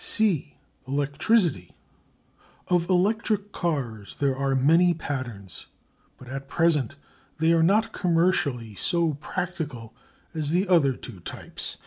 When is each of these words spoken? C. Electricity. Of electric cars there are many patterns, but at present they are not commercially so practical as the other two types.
C. 0.03 0.55
Electricity. 0.87 1.75
Of 2.69 2.89
electric 2.89 3.51
cars 3.51 4.15
there 4.17 4.35
are 4.35 4.55
many 4.55 4.95
patterns, 4.95 5.67
but 6.17 6.27
at 6.27 6.47
present 6.47 6.95
they 7.37 7.51
are 7.53 7.61
not 7.61 7.91
commercially 7.91 8.73
so 8.73 9.13
practical 9.21 9.93
as 10.33 10.49
the 10.49 10.67
other 10.67 10.93
two 10.93 11.19
types. 11.19 11.77